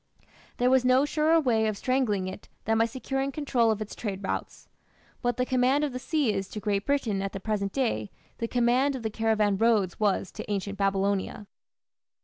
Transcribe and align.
There 0.57 0.71
was 0.71 0.83
no 0.83 1.05
surer 1.05 1.39
way 1.39 1.67
of 1.67 1.77
strangling 1.77 2.27
it 2.27 2.49
than 2.65 2.79
by 2.79 2.85
securing 2.85 3.31
control 3.31 3.69
of 3.69 3.83
its 3.83 3.93
trade 3.93 4.23
routes. 4.23 4.67
What 5.21 5.37
the 5.37 5.45
command 5.45 5.83
of 5.83 5.93
the 5.93 5.99
sea 5.99 6.33
is 6.33 6.47
to 6.47 6.59
Great 6.59 6.87
Britain 6.87 7.21
at 7.21 7.33
the 7.33 7.39
present 7.39 7.71
day, 7.71 8.09
the 8.39 8.47
command 8.47 8.95
of 8.95 9.03
the 9.03 9.11
caravan 9.11 9.57
roads 9.59 9.99
was 9.99 10.31
to 10.31 10.51
ancient 10.51 10.79
Babylonia. 10.79 11.45